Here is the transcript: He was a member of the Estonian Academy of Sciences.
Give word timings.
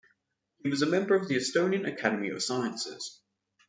He 0.63 0.69
was 0.71 0.81
a 0.81 0.87
member 0.87 1.13
of 1.13 1.27
the 1.27 1.35
Estonian 1.35 1.87
Academy 1.87 2.29
of 2.29 2.41
Sciences. 2.41 3.21